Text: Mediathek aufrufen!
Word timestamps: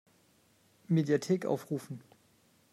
Mediathek 0.87 1.45
aufrufen! 1.45 2.01